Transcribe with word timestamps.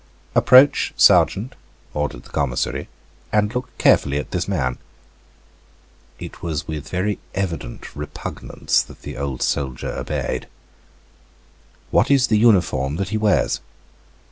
"Approach, 0.33 0.95
sergeant," 0.97 1.53
ordered 1.93 2.23
the 2.23 2.31
commissary, 2.31 2.89
"and 3.31 3.53
look 3.53 3.69
carefully 3.77 4.17
at 4.17 4.31
this 4.31 4.47
man." 4.47 4.79
It 6.17 6.41
was 6.41 6.67
with 6.67 6.89
very 6.89 7.19
evident 7.35 7.95
repugnance 7.95 8.81
that 8.81 9.03
the 9.03 9.15
old 9.15 9.43
soldier 9.43 9.91
obeyed. 9.95 10.47
"What 11.91 12.09
is 12.09 12.25
the 12.25 12.39
uniform 12.39 12.95
that 12.95 13.09
he 13.09 13.17
wears?" 13.19 13.59